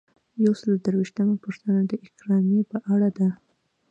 یو 0.43 0.53
سل 0.59 0.67
او 0.73 0.81
درویشتمه 0.85 1.35
پوښتنه 1.45 1.79
د 1.85 1.91
اکرامیې 2.07 2.61
په 2.71 2.77
اړه 2.93 3.09
ده. 3.17 3.29